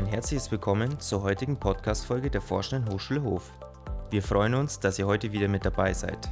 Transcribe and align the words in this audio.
Ein 0.00 0.06
herzliches 0.06 0.50
Willkommen 0.50 0.98
zur 0.98 1.22
heutigen 1.22 1.58
Podcast-Folge 1.58 2.30
der 2.30 2.40
Forschenden 2.40 2.90
Hochschule 2.90 3.22
Hof. 3.22 3.52
Wir 4.08 4.22
freuen 4.22 4.54
uns, 4.54 4.80
dass 4.80 4.98
ihr 4.98 5.06
heute 5.06 5.30
wieder 5.30 5.46
mit 5.46 5.66
dabei 5.66 5.92
seid. 5.92 6.26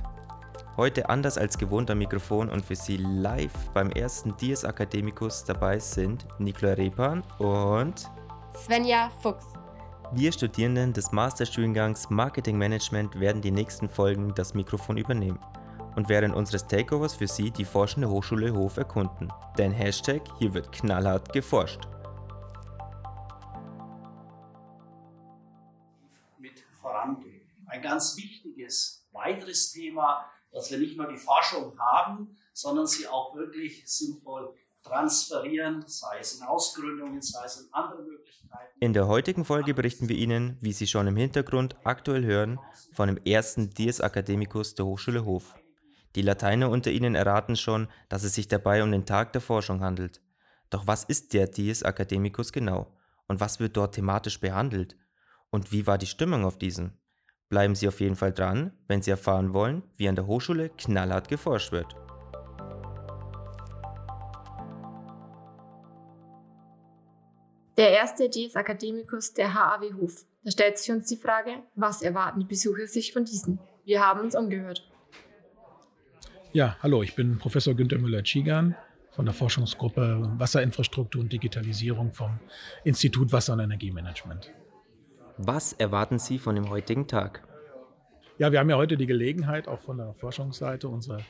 Heute 0.78 1.10
anders 1.10 1.36
als 1.36 1.58
gewohnt 1.58 1.90
am 1.90 1.98
Mikrofon 1.98 2.48
und 2.48 2.64
für 2.64 2.76
Sie 2.76 2.96
live 2.96 3.52
beim 3.74 3.90
ersten 3.90 4.34
Dies 4.38 4.64
Academicus 4.64 5.44
dabei 5.44 5.78
sind 5.78 6.26
Nikola 6.38 6.72
Repan 6.72 7.22
und 7.36 8.10
Svenja 8.56 9.10
Fuchs. 9.20 9.44
Wir 10.12 10.32
Studierenden 10.32 10.94
des 10.94 11.12
Masterstudiengangs 11.12 12.08
Marketing 12.08 12.56
Management 12.56 13.20
werden 13.20 13.42
die 13.42 13.50
nächsten 13.50 13.90
Folgen 13.90 14.34
das 14.34 14.54
Mikrofon 14.54 14.96
übernehmen 14.96 15.40
und 15.94 16.08
während 16.08 16.34
unseres 16.34 16.66
Takeovers 16.66 17.16
für 17.16 17.28
Sie 17.28 17.50
die 17.50 17.66
Forschende 17.66 18.08
Hochschule 18.08 18.50
Hof 18.50 18.78
erkunden. 18.78 19.30
Denn 19.58 19.72
Hashtag 19.72 20.22
hier 20.38 20.54
wird 20.54 20.72
knallhart 20.72 21.34
geforscht. 21.34 21.86
Ein 27.78 27.84
ganz 27.84 28.16
wichtiges 28.16 29.06
weiteres 29.12 29.70
Thema, 29.70 30.28
dass 30.50 30.68
wir 30.68 30.78
nicht 30.78 30.96
nur 30.96 31.06
die 31.06 31.16
Forschung 31.16 31.78
haben, 31.78 32.36
sondern 32.52 32.88
sie 32.88 33.06
auch 33.06 33.36
wirklich 33.36 33.84
sinnvoll 33.86 34.52
transferieren, 34.82 35.84
sei 35.86 36.18
es 36.18 36.34
in 36.34 36.42
Ausgründungen, 36.42 37.22
sei 37.22 37.44
es 37.44 37.60
in 37.60 37.72
anderen 37.72 38.04
Möglichkeiten. 38.04 38.76
In 38.80 38.94
der 38.94 39.06
heutigen 39.06 39.44
Folge 39.44 39.74
berichten 39.74 40.08
wir 40.08 40.16
Ihnen, 40.16 40.58
wie 40.60 40.72
Sie 40.72 40.88
schon 40.88 41.06
im 41.06 41.16
Hintergrund 41.16 41.76
aktuell 41.84 42.24
hören, 42.24 42.58
von 42.94 43.06
dem 43.06 43.24
ersten 43.24 43.70
Dies 43.70 44.00
Academicus 44.00 44.74
der 44.74 44.84
Hochschule 44.84 45.24
Hof. 45.24 45.54
Die 46.16 46.22
Lateiner 46.22 46.70
unter 46.70 46.90
Ihnen 46.90 47.14
erraten 47.14 47.54
schon, 47.54 47.86
dass 48.08 48.24
es 48.24 48.34
sich 48.34 48.48
dabei 48.48 48.82
um 48.82 48.90
den 48.90 49.06
Tag 49.06 49.32
der 49.34 49.40
Forschung 49.40 49.82
handelt. 49.84 50.20
Doch 50.70 50.88
was 50.88 51.04
ist 51.04 51.32
der 51.32 51.46
Dies 51.46 51.82
Academicus 51.82 52.52
genau? 52.52 52.92
Und 53.28 53.38
was 53.38 53.60
wird 53.60 53.76
dort 53.76 53.94
thematisch 53.94 54.40
behandelt? 54.40 54.96
Und 55.50 55.70
wie 55.70 55.86
war 55.86 55.96
die 55.96 56.06
Stimmung 56.06 56.44
auf 56.44 56.58
diesem? 56.58 56.98
Bleiben 57.48 57.74
Sie 57.74 57.88
auf 57.88 58.00
jeden 58.00 58.14
Fall 58.14 58.32
dran, 58.32 58.72
wenn 58.88 59.00
Sie 59.00 59.10
erfahren 59.10 59.54
wollen, 59.54 59.82
wie 59.96 60.06
an 60.08 60.16
der 60.16 60.26
Hochschule 60.26 60.68
knallhart 60.68 61.28
geforscht 61.28 61.72
wird. 61.72 61.96
Der 67.78 67.90
erste 67.90 68.28
Dies 68.28 68.54
Academicus 68.54 69.32
der 69.32 69.54
HAW 69.54 69.94
Hof. 69.94 70.26
Da 70.44 70.50
stellt 70.50 70.76
sich 70.76 70.90
uns 70.90 71.08
die 71.08 71.16
Frage, 71.16 71.62
was 71.74 72.02
erwarten 72.02 72.40
die 72.40 72.46
Besucher 72.46 72.86
sich 72.86 73.12
von 73.12 73.24
diesen? 73.24 73.58
Wir 73.84 74.04
haben 74.04 74.20
uns 74.20 74.34
umgehört. 74.34 74.86
Ja, 76.52 76.76
hallo, 76.82 77.02
ich 77.02 77.14
bin 77.14 77.38
Professor 77.38 77.74
Günter 77.74 77.98
Müller-Tschigan 77.98 78.74
von 79.10 79.24
der 79.24 79.34
Forschungsgruppe 79.34 80.34
Wasserinfrastruktur 80.36 81.22
und 81.22 81.32
Digitalisierung 81.32 82.12
vom 82.12 82.40
Institut 82.84 83.32
Wasser- 83.32 83.54
und 83.54 83.60
Energiemanagement. 83.60 84.50
Was 85.40 85.72
erwarten 85.72 86.18
Sie 86.18 86.36
von 86.36 86.56
dem 86.56 86.68
heutigen 86.68 87.06
Tag? 87.06 87.46
Ja, 88.38 88.50
wir 88.50 88.58
haben 88.58 88.70
ja 88.70 88.76
heute 88.76 88.96
die 88.96 89.06
Gelegenheit, 89.06 89.68
auch 89.68 89.78
von 89.78 89.96
der 89.96 90.12
Forschungsseite 90.14 90.88
unsere 90.88 91.20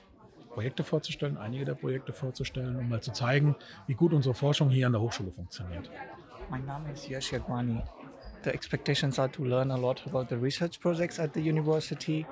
Projekte 0.49 0.83
vorzustellen, 0.83 1.37
einige 1.37 1.67
der 1.67 1.75
Projekte 1.75 2.15
vorzustellen, 2.15 2.77
um 2.77 2.89
mal 2.89 3.03
zu 3.03 3.13
zeigen, 3.13 3.55
wie 3.87 3.93
gut 3.93 4.15
unsere 4.15 4.35
Forschung 4.35 4.71
hier 4.71 4.87
an 4.87 4.93
der 4.93 5.03
Hochschule 5.03 5.31
funktioniert. 5.31 5.91
My 6.51 6.59
name 6.59 6.91
is 6.91 7.07
Yash 7.07 7.35
Yagwani. 7.35 7.83
The 8.45 8.51
expectations 8.51 9.19
are 9.19 9.31
to 9.31 9.45
learn 9.45 9.71
a 9.71 9.77
lot 9.77 10.03
about 10.07 10.31
the 10.31 10.41
research 10.41 10.81
projects 10.81 11.19
at 11.19 11.35
the 11.35 11.41
university, 11.41 12.27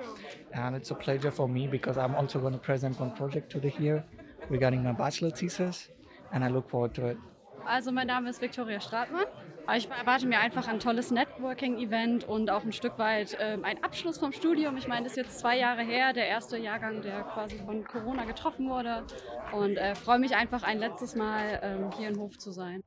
and 0.52 0.74
it's 0.74 0.90
a 0.90 0.94
pleasure 0.94 1.30
for 1.30 1.46
me 1.46 1.68
because 1.68 1.98
I'm 1.98 2.14
also 2.14 2.40
going 2.40 2.54
to 2.54 2.58
present 2.58 2.98
one 2.98 3.14
project 3.14 3.52
today 3.52 3.68
here 3.68 4.02
regarding 4.48 4.82
my 4.82 4.92
bachelor 4.92 5.30
thesis, 5.30 5.90
and 6.32 6.42
I 6.42 6.48
look 6.48 6.70
forward 6.70 6.94
to 6.94 7.08
it. 7.08 7.18
Also 7.66 7.92
mein 7.92 8.06
Name 8.06 8.30
ist 8.30 8.40
Viktoria 8.40 8.80
Stratmann. 8.80 9.26
Ich 9.74 9.90
erwarte 9.90 10.26
mir 10.28 10.38
einfach 10.38 10.68
ein 10.68 10.78
tolles 10.78 11.10
Networking-Event 11.10 12.28
und 12.28 12.50
auch 12.50 12.62
ein 12.62 12.72
Stück 12.72 12.98
weit 12.98 13.36
ähm, 13.40 13.64
ein 13.64 13.82
Abschluss 13.82 14.16
vom 14.16 14.30
Studium. 14.30 14.76
Ich 14.76 14.86
meine, 14.86 15.02
das 15.02 15.12
ist 15.12 15.16
jetzt 15.16 15.40
zwei 15.40 15.58
Jahre 15.58 15.82
her, 15.82 16.12
der 16.12 16.28
erste 16.28 16.56
Jahrgang, 16.56 17.02
der 17.02 17.22
quasi 17.22 17.58
von 17.58 17.84
Corona 17.84 18.24
getroffen 18.24 18.68
wurde. 18.68 19.04
Und 19.52 19.76
äh, 19.76 19.96
freue 19.96 20.20
mich 20.20 20.36
einfach 20.36 20.62
ein 20.62 20.78
letztes 20.78 21.16
Mal 21.16 21.58
ähm, 21.62 21.90
hier 21.98 22.08
in 22.08 22.18
Hof 22.18 22.38
zu 22.38 22.52
sein. 22.52 22.80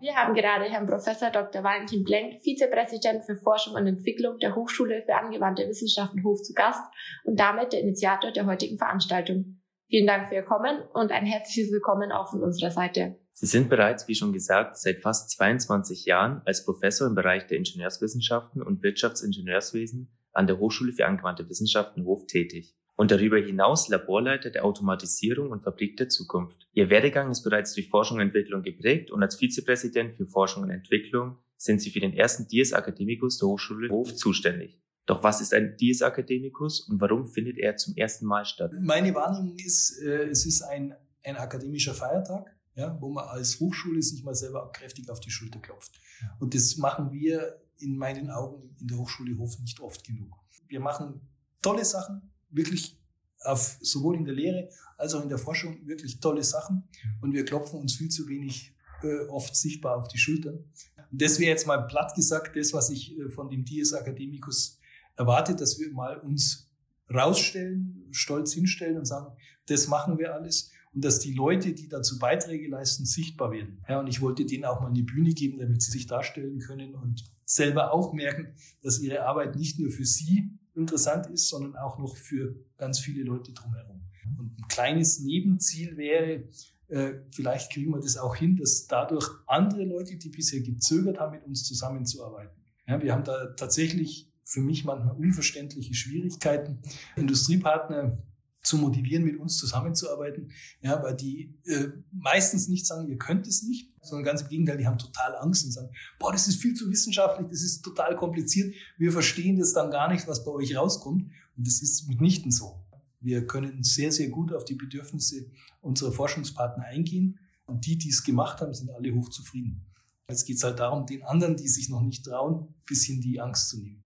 Wir 0.00 0.16
haben 0.16 0.34
gerade 0.34 0.64
Herrn 0.64 0.86
Professor 0.88 1.30
Dr. 1.30 1.62
Valentin 1.62 2.02
Blenk, 2.02 2.42
Vizepräsident 2.42 3.24
für 3.24 3.36
Forschung 3.36 3.74
und 3.74 3.86
Entwicklung 3.86 4.38
der 4.40 4.56
Hochschule 4.56 5.02
für 5.02 5.14
angewandte 5.14 5.68
Wissenschaften 5.68 6.24
Hof 6.24 6.42
zu 6.42 6.54
Gast 6.54 6.82
und 7.22 7.38
damit 7.38 7.72
der 7.72 7.82
Initiator 7.82 8.32
der 8.32 8.46
heutigen 8.46 8.78
Veranstaltung. 8.78 9.57
Vielen 9.90 10.06
Dank 10.06 10.28
für 10.28 10.34
Ihr 10.34 10.42
Kommen 10.42 10.82
und 10.92 11.12
ein 11.12 11.24
herzliches 11.24 11.72
Willkommen 11.72 12.12
auch 12.12 12.30
von 12.30 12.42
unserer 12.42 12.70
Seite. 12.70 13.16
Sie 13.32 13.46
sind 13.46 13.70
bereits, 13.70 14.06
wie 14.06 14.14
schon 14.14 14.34
gesagt, 14.34 14.76
seit 14.76 15.00
fast 15.00 15.30
22 15.30 16.04
Jahren 16.04 16.42
als 16.44 16.66
Professor 16.66 17.06
im 17.06 17.14
Bereich 17.14 17.46
der 17.46 17.56
Ingenieurswissenschaften 17.56 18.60
und 18.60 18.82
Wirtschaftsingenieurswesen 18.82 20.10
an 20.34 20.46
der 20.46 20.58
Hochschule 20.58 20.92
für 20.92 21.06
angewandte 21.06 21.48
Wissenschaften 21.48 22.04
Hof 22.04 22.26
tätig 22.26 22.76
und 22.96 23.10
darüber 23.10 23.38
hinaus 23.38 23.88
Laborleiter 23.88 24.50
der 24.50 24.66
Automatisierung 24.66 25.52
und 25.52 25.62
Fabrik 25.62 25.96
der 25.96 26.10
Zukunft. 26.10 26.68
Ihr 26.74 26.90
Werdegang 26.90 27.30
ist 27.30 27.42
bereits 27.42 27.72
durch 27.72 27.88
Forschung 27.88 28.18
und 28.18 28.24
Entwicklung 28.24 28.62
geprägt 28.62 29.10
und 29.10 29.22
als 29.22 29.36
Vizepräsident 29.36 30.16
für 30.16 30.26
Forschung 30.26 30.64
und 30.64 30.70
Entwicklung 30.70 31.38
sind 31.56 31.80
Sie 31.80 31.88
für 31.88 32.00
den 32.00 32.12
ersten 32.12 32.46
Dies 32.46 32.72
Academicus 32.72 33.38
der 33.38 33.48
Hochschule 33.48 33.88
Hof 33.88 34.14
zuständig. 34.14 34.78
Doch 35.08 35.22
was 35.22 35.40
ist 35.40 35.54
ein 35.54 35.74
Dies 35.80 36.02
Academicus 36.02 36.80
und 36.80 37.00
warum 37.00 37.24
findet 37.24 37.56
er 37.56 37.76
zum 37.76 37.96
ersten 37.96 38.26
Mal 38.26 38.44
statt? 38.44 38.72
Meine 38.78 39.14
Wahrnehmung 39.14 39.56
ist, 39.56 39.98
äh, 40.02 40.28
es 40.28 40.44
ist 40.44 40.60
ein, 40.60 40.94
ein 41.24 41.36
akademischer 41.36 41.94
Feiertag, 41.94 42.54
ja, 42.74 42.94
wo 43.00 43.08
man 43.08 43.26
als 43.26 43.58
Hochschule 43.58 44.02
sich 44.02 44.22
mal 44.22 44.34
selber 44.34 44.70
kräftig 44.70 45.08
auf 45.08 45.20
die 45.20 45.30
Schulter 45.30 45.60
klopft. 45.60 45.98
Und 46.40 46.54
das 46.54 46.76
machen 46.76 47.10
wir 47.10 47.58
in 47.78 47.96
meinen 47.96 48.30
Augen 48.30 48.76
in 48.80 48.86
der 48.86 48.98
Hochschule 48.98 49.38
Hof 49.38 49.58
nicht 49.60 49.80
oft 49.80 50.04
genug. 50.04 50.30
Wir 50.66 50.80
machen 50.80 51.26
tolle 51.62 51.86
Sachen, 51.86 52.30
wirklich 52.50 53.00
auf, 53.44 53.78
sowohl 53.80 54.16
in 54.16 54.26
der 54.26 54.34
Lehre 54.34 54.68
als 54.98 55.14
auch 55.14 55.22
in 55.22 55.30
der 55.30 55.38
Forschung 55.38 55.86
wirklich 55.86 56.20
tolle 56.20 56.42
Sachen 56.42 56.86
und 57.22 57.32
wir 57.32 57.46
klopfen 57.46 57.80
uns 57.80 57.94
viel 57.94 58.10
zu 58.10 58.28
wenig 58.28 58.74
äh, 59.02 59.26
oft 59.28 59.56
sichtbar 59.56 59.96
auf 59.96 60.08
die 60.08 60.18
Schultern. 60.18 60.64
Und 61.10 61.22
das 61.22 61.38
wäre 61.38 61.50
jetzt 61.50 61.66
mal 61.66 61.78
platt 61.86 62.14
gesagt, 62.14 62.56
das, 62.56 62.74
was 62.74 62.90
ich 62.90 63.16
äh, 63.16 63.30
von 63.30 63.48
dem 63.48 63.64
Dies 63.64 63.92
Academicus 63.92 64.77
erwarte, 65.18 65.54
dass 65.54 65.78
wir 65.78 65.92
mal 65.92 66.18
uns 66.18 66.70
rausstellen, 67.12 68.06
stolz 68.10 68.52
hinstellen 68.52 68.98
und 68.98 69.04
sagen, 69.04 69.36
das 69.66 69.88
machen 69.88 70.18
wir 70.18 70.34
alles 70.34 70.70
und 70.94 71.04
dass 71.04 71.20
die 71.20 71.32
Leute, 71.32 71.72
die 71.72 71.88
dazu 71.88 72.18
Beiträge 72.18 72.68
leisten, 72.68 73.04
sichtbar 73.04 73.50
werden. 73.52 73.82
Ja, 73.88 74.00
und 74.00 74.06
ich 74.06 74.20
wollte 74.20 74.46
denen 74.46 74.64
auch 74.64 74.80
mal 74.80 74.88
eine 74.88 75.02
Bühne 75.02 75.32
geben, 75.32 75.58
damit 75.58 75.82
sie 75.82 75.90
sich 75.90 76.06
darstellen 76.06 76.58
können 76.58 76.94
und 76.94 77.24
selber 77.44 77.92
auch 77.92 78.12
merken, 78.12 78.54
dass 78.82 79.00
ihre 79.00 79.24
Arbeit 79.24 79.56
nicht 79.56 79.78
nur 79.78 79.90
für 79.90 80.04
sie 80.04 80.50
interessant 80.74 81.26
ist, 81.26 81.48
sondern 81.48 81.76
auch 81.76 81.98
noch 81.98 82.16
für 82.16 82.54
ganz 82.76 83.00
viele 83.00 83.24
Leute 83.24 83.52
drumherum. 83.52 84.02
Und 84.38 84.58
ein 84.58 84.68
kleines 84.68 85.20
Nebenziel 85.20 85.96
wäre, 85.96 86.44
äh, 86.88 87.20
vielleicht 87.30 87.72
kriegen 87.72 87.90
wir 87.90 88.00
das 88.00 88.16
auch 88.16 88.36
hin, 88.36 88.56
dass 88.56 88.86
dadurch 88.86 89.28
andere 89.46 89.84
Leute, 89.84 90.16
die 90.16 90.28
bisher 90.28 90.60
gezögert 90.60 91.18
haben, 91.18 91.32
mit 91.32 91.44
uns 91.44 91.64
zusammenzuarbeiten. 91.64 92.56
Ja, 92.86 93.02
wir 93.02 93.12
haben 93.12 93.24
da 93.24 93.48
tatsächlich 93.56 94.27
für 94.48 94.62
mich 94.62 94.84
manchmal 94.84 95.14
unverständliche 95.14 95.92
Schwierigkeiten, 95.92 96.80
Industriepartner 97.16 98.22
zu 98.62 98.78
motivieren, 98.78 99.22
mit 99.22 99.36
uns 99.36 99.58
zusammenzuarbeiten, 99.58 100.50
ja, 100.80 101.02
weil 101.02 101.14
die 101.14 101.54
äh, 101.66 101.88
meistens 102.10 102.66
nicht 102.66 102.86
sagen, 102.86 103.08
ihr 103.08 103.18
könnt 103.18 103.46
es 103.46 103.62
nicht, 103.62 103.90
sondern 104.00 104.24
ganz 104.24 104.42
im 104.42 104.48
Gegenteil, 104.48 104.78
die 104.78 104.86
haben 104.86 104.96
total 104.96 105.36
Angst 105.36 105.66
und 105.66 105.72
sagen, 105.72 105.90
boah, 106.18 106.32
das 106.32 106.48
ist 106.48 106.62
viel 106.62 106.72
zu 106.72 106.90
wissenschaftlich, 106.90 107.46
das 107.48 107.60
ist 107.60 107.82
total 107.82 108.16
kompliziert, 108.16 108.74
wir 108.96 109.12
verstehen 109.12 109.58
das 109.58 109.74
dann 109.74 109.90
gar 109.90 110.10
nicht, 110.10 110.26
was 110.26 110.44
bei 110.44 110.50
euch 110.50 110.74
rauskommt 110.74 111.30
und 111.56 111.66
das 111.66 111.82
ist 111.82 112.08
mitnichten 112.08 112.50
so. 112.50 112.82
Wir 113.20 113.46
können 113.46 113.82
sehr, 113.82 114.12
sehr 114.12 114.30
gut 114.30 114.54
auf 114.54 114.64
die 114.64 114.76
Bedürfnisse 114.76 115.50
unserer 115.82 116.12
Forschungspartner 116.12 116.84
eingehen 116.84 117.38
und 117.66 117.84
die, 117.84 117.98
die 117.98 118.08
es 118.08 118.24
gemacht 118.24 118.62
haben, 118.62 118.72
sind 118.72 118.90
alle 118.90 119.14
hochzufrieden. 119.14 119.84
Jetzt 120.30 120.46
geht 120.46 120.56
es 120.56 120.64
halt 120.64 120.78
darum, 120.78 121.04
den 121.04 121.22
anderen, 121.22 121.56
die 121.56 121.68
sich 121.68 121.90
noch 121.90 122.02
nicht 122.02 122.24
trauen, 122.24 122.74
bisschen 122.86 123.20
die 123.20 123.40
Angst 123.40 123.68
zu 123.68 123.80
nehmen. 123.80 124.04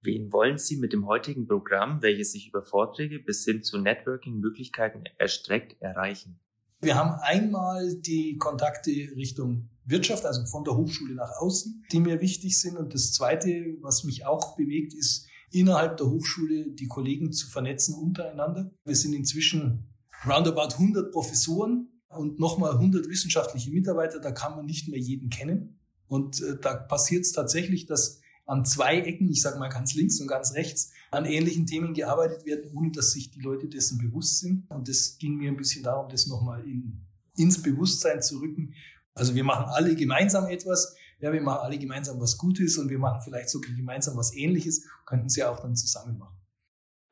Wen 0.00 0.32
wollen 0.32 0.58
Sie 0.58 0.76
mit 0.76 0.92
dem 0.92 1.06
heutigen 1.06 1.46
Programm, 1.48 2.02
welches 2.02 2.32
sich 2.32 2.48
über 2.48 2.62
Vorträge 2.62 3.18
bis 3.18 3.44
hin 3.44 3.62
zu 3.62 3.78
Networking-Möglichkeiten 3.78 5.04
erstreckt, 5.18 5.80
erreichen? 5.82 6.38
Wir 6.80 6.94
haben 6.94 7.18
einmal 7.20 7.96
die 7.96 8.36
Kontakte 8.36 8.90
Richtung 9.16 9.68
Wirtschaft, 9.84 10.24
also 10.24 10.44
von 10.44 10.62
der 10.62 10.76
Hochschule 10.76 11.14
nach 11.14 11.32
außen, 11.40 11.84
die 11.90 11.98
mir 11.98 12.20
wichtig 12.20 12.60
sind. 12.60 12.76
Und 12.76 12.94
das 12.94 13.12
Zweite, 13.12 13.76
was 13.80 14.04
mich 14.04 14.24
auch 14.24 14.54
bewegt, 14.54 14.94
ist 14.94 15.26
innerhalb 15.50 15.96
der 15.96 16.08
Hochschule 16.08 16.70
die 16.70 16.86
Kollegen 16.86 17.32
zu 17.32 17.48
vernetzen 17.48 17.96
untereinander. 17.96 18.70
Wir 18.84 18.94
sind 18.94 19.14
inzwischen 19.14 19.88
roundabout 20.24 20.74
100 20.74 21.10
Professoren 21.10 21.88
und 22.08 22.38
nochmal 22.38 22.72
100 22.72 23.08
wissenschaftliche 23.08 23.72
Mitarbeiter. 23.72 24.20
Da 24.20 24.30
kann 24.30 24.54
man 24.54 24.66
nicht 24.66 24.88
mehr 24.88 25.00
jeden 25.00 25.30
kennen. 25.30 25.80
Und 26.06 26.40
äh, 26.42 26.56
da 26.60 26.74
passiert 26.74 27.24
es 27.24 27.32
tatsächlich, 27.32 27.86
dass 27.86 28.20
an 28.48 28.64
zwei 28.64 29.00
Ecken, 29.00 29.28
ich 29.30 29.42
sage 29.42 29.58
mal 29.58 29.68
ganz 29.68 29.94
links 29.94 30.20
und 30.20 30.26
ganz 30.26 30.54
rechts, 30.54 30.90
an 31.10 31.26
ähnlichen 31.26 31.66
Themen 31.66 31.92
gearbeitet 31.92 32.46
werden, 32.46 32.70
ohne 32.74 32.90
dass 32.90 33.12
sich 33.12 33.30
die 33.30 33.40
Leute 33.40 33.68
dessen 33.68 33.98
bewusst 33.98 34.40
sind. 34.40 34.68
Und 34.70 34.88
das 34.88 35.18
ging 35.18 35.36
mir 35.36 35.50
ein 35.50 35.56
bisschen 35.56 35.82
darum, 35.82 36.08
das 36.08 36.26
nochmal 36.26 36.64
in, 36.64 37.06
ins 37.36 37.62
Bewusstsein 37.62 38.22
zu 38.22 38.38
rücken. 38.38 38.74
Also 39.14 39.34
wir 39.34 39.44
machen 39.44 39.66
alle 39.68 39.94
gemeinsam 39.94 40.46
etwas, 40.46 40.96
ja, 41.20 41.32
wir 41.32 41.42
machen 41.42 41.60
alle 41.60 41.78
gemeinsam 41.78 42.20
was 42.20 42.38
Gutes 42.38 42.78
und 42.78 42.88
wir 42.88 42.98
machen 42.98 43.20
vielleicht 43.22 43.50
sogar 43.50 43.72
gemeinsam 43.74 44.16
was 44.16 44.34
Ähnliches, 44.34 44.86
könnten 45.04 45.28
sie 45.28 45.44
auch 45.44 45.60
dann 45.60 45.76
zusammen 45.76 46.16
machen. 46.16 46.36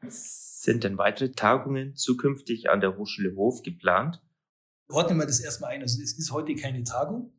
Sind 0.09 0.85
denn 0.85 0.97
weitere 0.97 1.33
Tagungen 1.33 1.97
zukünftig 1.97 2.71
an 2.71 2.81
der 2.81 2.97
Hochschule 2.97 3.37
Hof 3.37 3.63
geplant? 3.63 4.23
Ordnen 4.89 5.19
wir 5.19 5.27
das 5.27 5.41
erstmal 5.41 5.71
ein. 5.73 5.83
Also 5.83 6.01
es 6.01 6.17
ist 6.17 6.31
heute 6.31 6.55
keine 6.55 6.85
Tagung. 6.85 7.33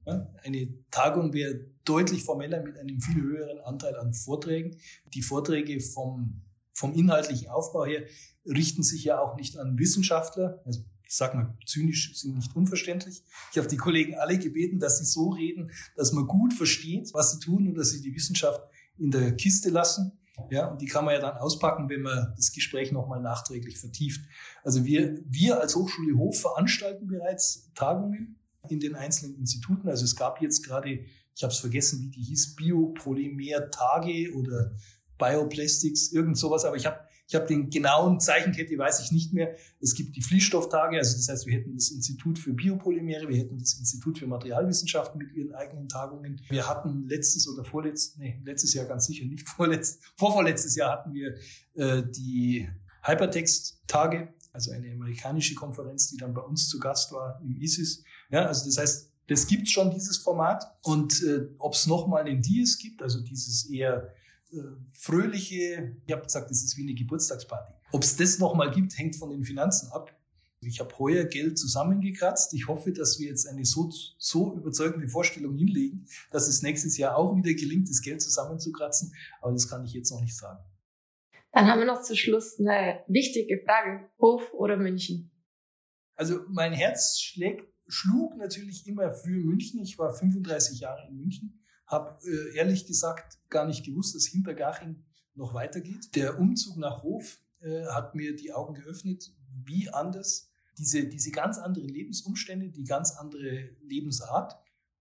Eine 0.44 0.67
Tagung 0.91 1.33
wäre 1.33 1.65
deutlich 1.88 2.24
formeller 2.24 2.62
mit 2.62 2.78
einem 2.78 3.00
viel 3.01 3.22
höheren 3.22 3.60
Anteil 3.60 3.95
an 3.95 4.13
Vorträgen. 4.13 4.78
Die 5.13 5.22
Vorträge 5.22 5.80
vom, 5.80 6.42
vom 6.74 6.94
inhaltlichen 6.94 7.50
Aufbau 7.50 7.86
her 7.86 8.04
richten 8.45 8.84
sich 8.84 9.04
ja 9.04 9.19
auch 9.19 9.36
nicht 9.36 9.57
an 9.57 9.78
Wissenschaftler. 9.78 10.62
Also 10.66 10.81
ich 11.07 11.16
sage 11.16 11.38
mal 11.38 11.57
zynisch, 11.66 12.19
sind 12.19 12.36
nicht 12.36 12.56
unverständlich. 12.56 13.24
Ich 13.51 13.57
habe 13.57 13.68
die 13.68 13.78
Kollegen 13.78 14.16
alle 14.16 14.38
gebeten, 14.38 14.80
dass 14.80 15.00
sie 15.00 15.06
so 15.06 15.30
reden, 15.30 15.72
dass 15.95 16.12
man 16.12 16.28
gut 16.28 16.54
versteht, 16.54 17.13
was 17.13 17.31
sie 17.31 17.39
tun 17.39 17.68
und 17.68 17.75
dass 17.75 17.92
sie 17.92 18.01
die 18.01 18.13
Wissenschaft 18.13 18.62
in 18.98 19.12
der 19.12 19.36
Kiste 19.36 19.69
lassen. 19.69 20.12
Ja, 20.50 20.68
und 20.68 20.81
die 20.81 20.86
kann 20.86 21.06
man 21.06 21.16
ja 21.16 21.19
dann 21.19 21.38
auspacken, 21.38 21.90
wenn 21.90 22.01
man 22.01 22.33
das 22.36 22.51
Gespräch 22.51 22.92
nochmal 22.92 23.22
nachträglich 23.22 23.80
vertieft. 23.80 24.22
Also 24.63 24.86
wir, 24.86 25.19
wir 25.25 25.62
als 25.62 25.75
Hochschule 25.75 26.16
Hof 26.18 26.40
veranstalten 26.42 27.07
bereits 27.07 27.72
Tagungen 27.74 28.38
in 28.69 28.80
den 28.80 28.95
einzelnen 28.95 29.36
Instituten. 29.38 29.90
Also 29.90 30.06
es 30.06 30.16
gab 30.16 30.42
jetzt 30.42 30.63
gerade, 30.63 31.00
ich 31.38 31.44
habe 31.44 31.54
es 31.54 31.60
vergessen, 31.60 32.01
wie 32.01 32.10
die 32.10 32.24
hieß, 32.24 32.56
Biopolymer-Tage 32.56 34.34
oder 34.34 34.72
Bioplastics, 35.19 36.12
irgend 36.12 36.36
sowas, 36.36 36.66
aber 36.66 36.75
ich 36.75 36.88
habe 36.88 37.00
ich 37.30 37.36
habe 37.36 37.45
den 37.45 37.69
genauen 37.69 38.22
Zeichenkette, 38.22 38.78
weiß 38.78 39.01
ich 39.01 39.12
nicht 39.12 39.34
mehr. 39.34 39.54
Es 39.81 39.94
gibt 39.95 40.16
die 40.16 40.22
Fließstofftage, 40.22 40.98
also 40.98 41.16
das 41.18 41.28
heißt, 41.28 41.45
wir 41.45 41.57
hätten 41.57 41.75
das 41.75 41.92
Institut 41.92 42.39
für 42.39 42.54
Biopolymere, 42.54 43.28
wir 43.28 43.38
hätten 43.38 43.60
das 43.60 43.74
Institut 43.74 44.18
für 44.18 44.28
Materialwissenschaften 44.28 45.18
mit 45.19 45.34
ihren 45.34 45.54
eigenen 45.54 45.89
Tagungen. 45.89 46.42
Wir 46.48 46.68
hatten 46.68 47.06
letztes 47.07 47.48
oder 47.50 47.66
vorletztes, 47.66 48.18
nee, 48.18 48.42
letztes 48.45 48.74
Jahr 48.74 48.86
ganz 48.86 49.07
sicher, 49.07 49.25
nicht 49.25 49.48
vorletzt, 49.50 50.01
vorvorletztes 50.16 50.75
Jahr 50.75 50.94
hatten 50.94 51.13
wir 51.13 51.36
äh, 51.74 52.01
die 52.10 52.68
Hypertext-Tage, 53.04 54.33
also 54.54 54.72
eine 54.72 54.92
amerikanische 54.94 55.54
Konferenz, 55.54 56.07
die 56.10 56.18
dann 56.18 56.33
bei 56.33 56.42
uns 56.42 56.69
zu 56.69 56.80
Gast 56.80 57.12
war 57.12 57.42
im 57.44 57.57
ISIS. 57.57 58.04
Ja, 58.31 58.45
also 58.45 58.66
das 58.66 58.78
heißt, 58.78 59.12
das 59.27 59.47
gibt 59.47 59.69
schon, 59.69 59.91
dieses 59.91 60.18
Format. 60.18 60.63
Und 60.83 61.21
äh, 61.24 61.47
ob 61.57 61.74
es 61.74 61.88
nochmal 61.88 62.24
einen 62.24 62.41
Dies 62.41 62.77
gibt, 62.77 63.01
also 63.01 63.21
dieses 63.21 63.69
eher 63.69 64.13
äh, 64.51 64.57
fröhliche, 64.94 65.97
ich 66.06 66.13
habe 66.13 66.24
gesagt, 66.24 66.50
das 66.50 66.63
ist 66.63 66.77
wie 66.77 66.83
eine 66.83 66.94
Geburtstagsparty. 66.94 67.74
Ob 67.91 68.03
es 68.03 68.15
das 68.15 68.39
nochmal 68.39 68.71
gibt, 68.71 68.97
hängt 68.97 69.15
von 69.15 69.29
den 69.29 69.44
Finanzen 69.44 69.91
ab. 69.91 70.13
Ich 70.62 70.79
habe 70.79 70.97
heuer 70.97 71.25
Geld 71.25 71.59
zusammengekratzt. 71.59 72.53
Ich 72.53 72.68
hoffe, 72.68 72.91
dass 72.91 73.19
wir 73.19 73.27
jetzt 73.27 73.47
eine 73.47 73.63
so, 73.63 73.91
so 74.18 74.56
überzeugende 74.56 75.07
Vorstellung 75.07 75.56
hinlegen, 75.56 76.07
dass 76.31 76.47
es 76.47 76.63
nächstes 76.63 76.97
Jahr 76.97 77.15
auch 77.15 77.35
wieder 77.35 77.53
gelingt, 77.53 77.89
das 77.89 78.01
Geld 78.01 78.21
zusammenzukratzen. 78.21 79.13
Aber 79.41 79.53
das 79.53 79.69
kann 79.69 79.85
ich 79.85 79.94
jetzt 79.94 80.12
noch 80.12 80.21
nicht 80.21 80.35
sagen. 80.35 80.59
Dann 81.51 81.68
haben 81.68 81.80
wir 81.80 81.85
noch 81.85 82.01
zum 82.01 82.15
Schluss 82.15 82.59
eine 82.59 83.03
wichtige 83.07 83.62
Frage. 83.63 84.09
Hof 84.19 84.53
oder 84.53 84.77
München? 84.77 85.31
Also 86.15 86.39
mein 86.50 86.73
Herz 86.73 87.19
schlägt, 87.19 87.68
schlug 87.88 88.38
natürlich 88.38 88.88
immer 88.88 89.12
für 89.12 89.30
München. 89.30 89.81
Ich 89.81 89.98
war 89.98 90.13
35 90.13 90.80
Jahre 90.80 91.07
in 91.07 91.18
München 91.18 91.57
habe 91.88 92.19
äh, 92.25 92.56
ehrlich 92.56 92.86
gesagt 92.86 93.39
gar 93.50 93.66
nicht 93.66 93.86
gewusst, 93.86 94.13
dass 94.13 94.25
Hintergaching 94.25 95.04
noch 95.34 95.54
weitergeht. 95.54 96.16
Der 96.16 96.39
Umzug 96.39 96.78
nach 96.78 97.01
Hof 97.04 97.39
äh, 97.62 97.86
hat 97.86 98.13
mir 98.13 98.36
die 98.36 98.51
Augen 98.51 98.75
geöffnet, 98.75 99.34
wie 99.63 99.89
anders 99.89 100.51
diese, 100.78 101.07
diese 101.07 101.31
ganz 101.31 101.57
anderen 101.57 101.88
Lebensumstände, 101.88 102.69
die 102.69 102.84
ganz 102.84 103.12
andere 103.12 103.72
Lebensart. 103.81 104.56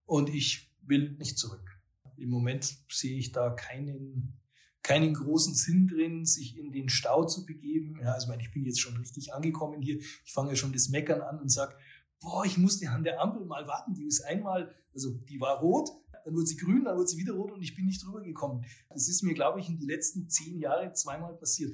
Und 0.05 0.31
ich 0.31 0.73
will 0.83 1.17
nicht 1.19 1.39
zurück. 1.39 1.81
Im 2.17 2.31
Moment 2.31 2.77
sehe 2.89 3.19
ich 3.19 3.33
da 3.33 3.51
keinen, 3.51 4.41
keinen 4.83 5.13
großen 5.13 5.55
Sinn 5.55 5.89
drin, 5.89 6.25
sich 6.25 6.57
in 6.57 6.71
den 6.71 6.89
Stau 6.89 7.25
zu 7.25 7.45
begeben. 7.45 7.99
Ja, 8.01 8.13
also 8.13 8.27
ich, 8.27 8.29
meine, 8.29 8.43
ich 8.43 8.53
bin 8.53 8.65
jetzt 8.65 8.81
schon 8.81 8.97
richtig 8.97 9.35
angekommen 9.35 9.83
hier. 9.83 9.99
Ich 9.99 10.33
fange 10.33 10.51
ja 10.51 10.57
schon 10.57 10.73
das 10.73 10.89
Meckern 10.89 11.21
an 11.21 11.41
und 11.41 11.51
sage, 11.51 11.77
boah, 12.21 12.45
ich 12.45 12.59
musste 12.59 12.89
an 12.91 13.05
der 13.05 13.21
Ampel 13.21 13.45
mal 13.45 13.67
warten. 13.67 13.95
Die 13.95 14.07
ist 14.07 14.23
einmal, 14.23 14.75
also 14.93 15.13
die 15.29 15.41
war 15.41 15.61
rot, 15.61 15.89
dann 16.25 16.35
wurde 16.35 16.47
sie 16.47 16.57
grün, 16.57 16.85
dann 16.85 16.97
wurde 16.97 17.09
sie 17.09 17.19
wieder 17.19 17.35
rot 17.35 17.53
und 17.53 17.63
ich 17.63 17.75
bin 17.75 17.87
nicht 17.87 18.05
drüber 18.05 18.23
gekommen. 18.23 18.65
Das 18.89 19.09
ist 19.09 19.23
mir, 19.23 19.35
glaube 19.35 19.61
ich, 19.61 19.69
in 19.69 19.79
den 19.79 19.89
letzten 19.89 20.29
zehn 20.29 20.59
Jahren 20.59 20.95
zweimal 20.95 21.37
passiert. 21.37 21.73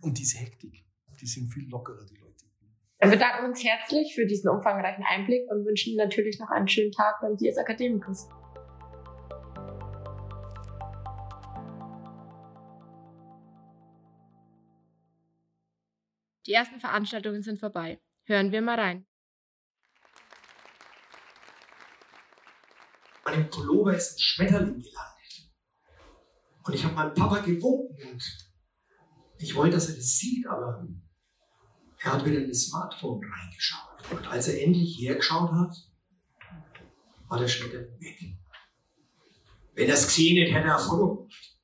Und 0.00 0.18
diese 0.18 0.38
Hektik, 0.38 0.84
die 1.20 1.26
sind 1.26 1.48
viel 1.48 1.68
lockerer, 1.68 2.04
die 2.04 2.16
Leute. 2.16 2.30
Wir 3.02 3.08
bedanken 3.08 3.46
uns 3.46 3.64
herzlich 3.64 4.14
für 4.14 4.26
diesen 4.26 4.50
umfangreichen 4.50 5.02
Einblick 5.08 5.50
und 5.50 5.64
wünschen 5.64 5.94
Ihnen 5.94 6.04
natürlich 6.04 6.38
noch 6.38 6.50
einen 6.50 6.68
schönen 6.68 6.92
Tag 6.92 7.18
beim 7.22 7.34
Dias 7.38 7.56
Academicus. 7.56 8.28
Die 16.46 16.52
ersten 16.52 16.78
Veranstaltungen 16.80 17.42
sind 17.42 17.58
vorbei. 17.58 17.98
Hören 18.26 18.52
wir 18.52 18.60
mal 18.60 18.78
rein. 18.78 19.06
An 23.30 23.36
dem 23.36 23.50
Pullover 23.50 23.96
ist 23.96 24.16
ein 24.16 24.20
Schmetterling 24.20 24.82
gelandet. 24.82 25.52
Und 26.64 26.74
ich 26.74 26.84
habe 26.84 26.94
meinem 26.94 27.14
Papa 27.14 27.38
gewunken 27.38 28.12
und 28.12 28.22
ich 29.38 29.54
wollte, 29.54 29.76
dass 29.76 29.88
er 29.88 29.94
das 29.94 30.18
sieht, 30.18 30.46
aber 30.48 30.84
er 31.98 32.12
hat 32.12 32.24
wieder 32.24 32.40
in 32.40 32.48
das 32.48 32.64
Smartphone 32.64 33.20
reingeschaut. 33.24 34.10
Und 34.10 34.26
als 34.26 34.48
er 34.48 34.60
endlich 34.60 34.98
hergeschaut 34.98 35.52
hat, 35.52 35.76
war 37.28 37.38
der 37.38 37.46
Schmetterling 37.46 38.00
weg. 38.00 38.18
Wenn 39.74 39.88
er 39.88 39.94
es 39.94 40.06
gesehen 40.06 40.36
hätte, 40.36 40.52
hätte 40.52 40.68
er 40.68 40.78
ein 40.78 40.82
Foto 40.82 41.14
gemacht. 41.14 41.58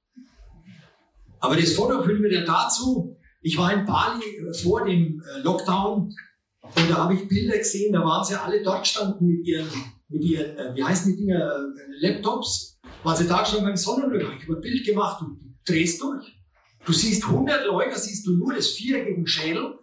Aber 1.41 1.57
das 1.57 1.73
Foto 1.73 2.03
führt 2.03 2.21
mir 2.21 2.31
dann 2.31 2.47
dazu, 2.47 3.19
ich 3.41 3.59
war 3.59 3.73
in 3.73 3.85
Bali 3.85 4.53
vor 4.63 4.85
dem 4.85 5.21
äh, 5.21 5.41
Lockdown 5.41 6.15
und 6.63 6.91
da 6.91 6.97
habe 6.97 7.15
ich 7.15 7.29
Bilder 7.29 7.59
gesehen, 7.59 7.93
da 7.93 8.05
waren 8.05 8.25
sie 8.25 8.41
alle 8.41 8.63
dort 8.63 8.87
standen 8.87 9.27
mit 9.27 9.47
ihren 9.47 9.69
mit 10.09 10.23
ihren, 10.23 10.57
äh, 10.57 10.75
wie 10.75 10.85
heißen 10.85 11.13
die 11.13 11.25
Dinger, 11.25 11.39
äh, 11.39 12.07
Laptops, 12.07 12.79
waren 13.03 13.17
sie 13.17 13.27
da 13.27 13.45
schon 13.45 13.65
beim 13.65 13.77
Sonnenuntergang. 13.77 14.37
Ich 14.39 14.45
habe 14.45 14.57
ein 14.57 14.61
Bild 14.61 14.85
gemacht 14.85 15.23
und 15.23 15.41
du 15.41 15.55
drehst 15.65 16.01
durch. 16.01 16.37
Du 16.85 16.93
siehst 16.93 17.25
100 17.25 17.67
Leute, 17.67 17.99
siehst 17.99 18.27
du 18.27 18.33
nur 18.33 18.55
das 18.55 18.69
viereckige 18.69 19.27
Schädel 19.27 19.79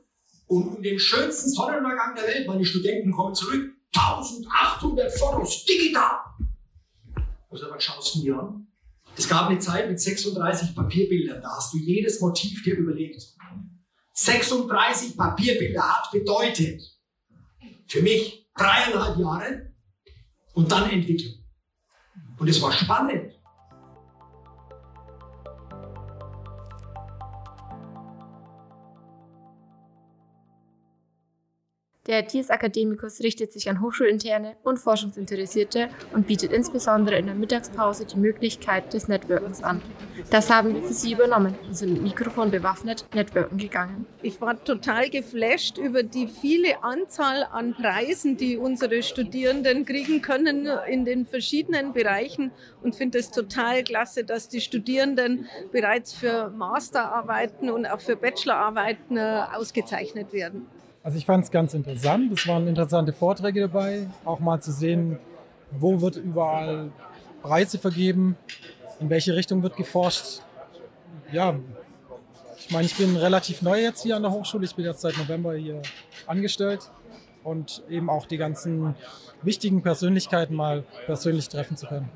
und 0.48 0.77
in 0.77 0.84
den 0.84 1.00
schönsten 1.00 1.50
Sonnenuntergang 1.50 2.15
der 2.15 2.25
Welt, 2.25 2.48
meine 2.48 2.63
Studenten 2.63 3.12
kommen 3.12 3.36
zurück, 3.36 3.72
1800 3.96 5.12
Fotos, 5.12 5.65
digital. 5.65 6.20
Also 7.50 7.70
was 7.70 7.84
schaust 7.84 8.15
du 8.15 8.24
mir 8.24 8.39
an? 8.39 8.68
Es 9.15 9.27
gab 9.30 9.50
eine 9.50 9.60
Zeit 9.60 9.89
mit 9.89 10.00
36 10.00 10.74
Papierbildern, 10.74 11.42
da 11.42 11.50
hast 11.56 11.74
du 11.74 11.77
jedes 11.77 12.20
Motiv 12.20 12.63
dir 12.63 12.77
überlegt. 12.77 13.22
36 14.13 15.18
Papierbilder 15.18 15.82
hat 15.82 16.12
bedeutet 16.12 16.82
für 17.88 18.01
mich 18.01 18.50
dreieinhalb 18.56 19.20
Jahre 19.20 19.73
und 20.53 20.72
dann 20.72 20.89
Entwicklung. 20.89 21.43
Und 22.38 22.48
es 22.48 22.62
war 22.62 22.72
spannend. 22.72 23.33
Der 32.05 32.27
TIES 32.27 32.50
Academicus 32.50 33.22
richtet 33.22 33.53
sich 33.53 33.69
an 33.69 33.79
Hochschulinterne 33.79 34.57
und 34.63 34.77
Forschungsinteressierte 34.77 35.88
und 36.12 36.27
bietet 36.27 36.51
insbesondere 36.51 37.17
in 37.17 37.27
der 37.27 37.36
Mittagspause 37.36 38.05
die 38.05 38.17
Möglichkeit 38.17 38.91
des 38.91 39.07
Networkens 39.07 39.63
an. 39.63 39.81
Das 40.29 40.50
haben 40.50 40.75
wir 40.75 40.83
für 40.83 40.91
Sie 40.91 41.13
übernommen 41.13 41.55
und 41.65 41.77
sind 41.77 41.93
mit 41.93 42.03
Mikrofon 42.03 42.51
bewaffnet 42.51 43.05
networken 43.15 43.57
gegangen. 43.57 44.05
Ich 44.22 44.41
war 44.41 44.62
total 44.62 45.10
geflasht 45.10 45.77
über 45.77 46.03
die 46.03 46.27
viele 46.27 46.83
Anzahl 46.83 47.48
an 47.50 47.74
Preisen, 47.74 48.36
die 48.36 48.57
unsere 48.57 49.01
Studierenden 49.01 49.86
kriegen 49.86 50.22
können 50.22 50.67
in 50.89 51.05
den 51.05 51.25
verschiedenen 51.25 51.93
Bereichen 51.93 52.51
und 52.81 52.98
finde 52.98 53.19
es 53.19 53.31
total 53.31 53.81
klasse, 53.81 54.25
dass 54.25 54.50
die 54.50 54.60
Studierenden 54.60 55.48
bereits 55.72 56.12
für 56.12 56.50
Masterarbeiten 56.50 57.69
und 57.69 57.86
auch 57.86 58.01
für 58.01 58.17
Bachelorarbeiten 58.17 59.15
äh, 59.15 59.43
ausgezeichnet 59.53 60.33
werden. 60.33 60.67
Also 61.03 61.17
ich 61.17 61.25
fand 61.25 61.43
es 61.43 61.51
ganz 61.51 61.74
interessant. 61.74 62.31
Es 62.31 62.48
waren 62.48 62.65
interessante 62.65 63.12
Vorträge 63.12 63.60
dabei, 63.62 64.07
auch 64.24 64.39
mal 64.39 64.62
zu 64.62 64.72
sehen, 64.72 65.19
wo 65.72 66.00
wird 66.00 66.15
überall 66.15 66.91
Preise 67.41 67.77
vergeben, 67.77 68.38
in 69.01 69.10
welche 69.10 69.36
Richtung 69.36 69.62
wird 69.63 69.75
geforscht. 69.75 70.41
Ja, 71.31 71.55
ich 72.57 72.72
meine, 72.72 72.86
ich 72.86 72.95
bin 72.95 73.17
relativ 73.17 73.62
neu 73.62 73.81
jetzt 73.81 74.03
hier 74.03 74.15
an 74.15 74.22
der 74.22 74.31
Hochschule. 74.31 74.63
Ich 74.63 74.75
bin 74.75 74.86
jetzt 74.86 75.01
seit 75.01 75.17
November 75.17 75.55
hier 75.55 75.81
angestellt 76.25 76.89
und 77.43 77.83
eben 77.89 78.10
auch 78.10 78.25
die 78.25 78.38
ganzen 78.38 78.95
wichtigen 79.41 79.81
Persönlichkeiten 79.81 80.55
mal 80.55 80.83
persönlich 81.05 81.50
treffen 81.50 81.75
zu 81.75 81.86
können. 81.88 82.10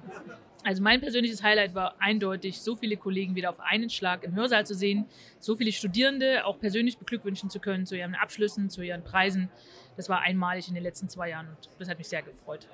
Also 0.68 0.84
mein 0.84 1.00
persönliches 1.00 1.44
Highlight 1.44 1.76
war 1.76 1.96
eindeutig, 2.00 2.60
so 2.60 2.76
viele 2.76 2.98
Kollegen 2.98 3.36
wieder 3.36 3.50
auf 3.52 3.62
einen 3.62 3.90
Schlag 3.90 4.26
im 4.26 4.36
Hörsaal 4.36 4.66
zu 4.66 4.76
sehen, 4.76 5.06
so 5.40 5.56
viele 5.56 5.72
Studierende 5.72 6.46
auch 6.46 6.60
persönlich 6.60 6.98
beglückwünschen 6.98 7.50
zu 7.50 7.62
können 7.62 7.86
zu 7.86 7.96
ihren 7.96 8.16
Abschlüssen, 8.16 8.70
zu 8.70 8.82
ihren 8.82 9.02
Preisen. 9.02 9.48
Das 9.96 10.10
war 10.10 10.20
einmalig 10.20 10.68
in 10.68 10.74
den 10.74 10.84
letzten 10.84 11.08
zwei 11.08 11.30
Jahren 11.30 11.48
und 11.48 11.70
das 11.80 11.88
hat 11.88 11.98
mich 11.98 12.10
sehr 12.10 12.22
gefreut. 12.22 12.68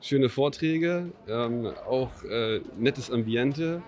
Schöne 0.00 0.30
Vorträge, 0.30 1.12
ähm, 1.28 1.66
auch 1.86 2.10
äh, 2.24 2.62
nettes 2.78 3.10
Ambiente 3.10 3.82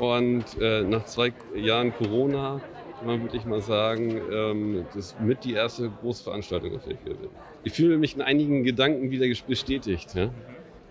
und 0.00 0.44
äh, 0.60 0.82
nach 0.82 1.04
zwei 1.04 1.32
Jahren 1.54 1.94
Corona 1.94 2.60
kann 2.98 3.06
man 3.06 3.22
wirklich 3.22 3.44
mal 3.44 3.60
sagen, 3.60 4.20
ähm, 4.32 4.86
das 4.86 5.12
ist 5.12 5.20
mit 5.20 5.44
die 5.44 5.52
erste 5.52 5.88
große 5.88 6.24
Veranstaltung, 6.24 6.74
auf 6.74 6.84
der 6.84 6.94
bin. 6.94 7.30
Ich 7.62 7.74
fühle 7.74 7.96
mich 7.96 8.16
in 8.16 8.22
einigen 8.22 8.64
Gedanken 8.64 9.12
wieder 9.12 9.32
bestätigt. 9.46 10.16
Ja? 10.16 10.30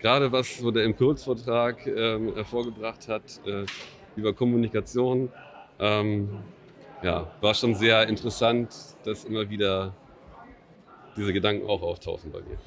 Gerade 0.01 0.31
was 0.31 0.57
so 0.57 0.71
der 0.71 0.83
Impulsvortrag 0.85 1.85
ähm, 1.85 2.33
hervorgebracht 2.33 3.07
hat 3.07 3.21
äh, 3.45 3.65
über 4.15 4.33
Kommunikation, 4.33 5.31
ähm, 5.79 6.39
ja, 7.03 7.27
war 7.39 7.53
schon 7.53 7.75
sehr 7.75 8.07
interessant, 8.07 8.73
dass 9.03 9.25
immer 9.25 9.47
wieder 9.47 9.93
diese 11.15 11.31
Gedanken 11.31 11.69
auch 11.69 11.83
auftauchen 11.83 12.31
bei 12.31 12.39
mir. 12.41 12.57